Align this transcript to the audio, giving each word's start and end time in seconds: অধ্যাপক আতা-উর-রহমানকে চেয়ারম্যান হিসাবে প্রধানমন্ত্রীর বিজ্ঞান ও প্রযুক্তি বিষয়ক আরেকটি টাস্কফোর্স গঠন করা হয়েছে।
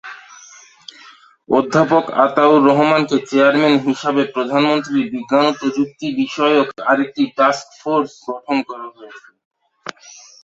অধ্যাপক 1.49 2.05
আতা-উর-রহমানকে 2.25 3.17
চেয়ারম্যান 3.29 3.75
হিসাবে 3.87 4.21
প্রধানমন্ত্রীর 4.33 5.05
বিজ্ঞান 5.13 5.45
ও 5.47 5.57
প্রযুক্তি 5.59 6.07
বিষয়ক 6.21 6.67
আরেকটি 6.89 7.23
টাস্কফোর্স 7.37 8.11
গঠন 8.27 8.57
করা 8.69 8.87
হয়েছে। 8.95 9.27